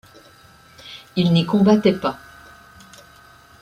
[1.15, 2.17] Il n’y combattait pas.